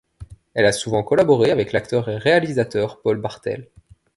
Elle 0.55 0.65
a 0.65 0.71
souvent 0.71 1.03
collaboré 1.03 1.51
avec 1.51 1.73
l'acteur 1.73 2.09
et 2.09 2.17
réalisateur 2.17 3.01
Paul 3.01 3.21
Bartel. 3.21 3.69